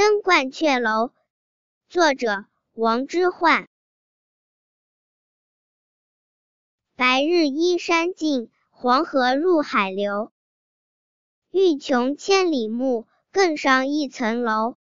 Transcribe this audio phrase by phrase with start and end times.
[0.00, 1.12] 登鹳雀楼
[1.90, 3.66] 作者王之涣。
[6.96, 10.32] 白日依山尽黄河入海流。
[11.50, 14.78] 欲穷千里目更上一层楼